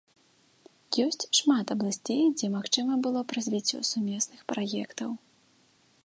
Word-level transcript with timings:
Ёсць 1.05 1.25
шмат 1.39 1.73
абласцей, 1.75 2.23
дзе 2.37 2.47
магчыма 2.55 2.93
было 3.07 3.21
б 3.25 3.29
развіццё 3.39 3.79
сумесных 3.91 4.39
праектаў. 4.53 5.11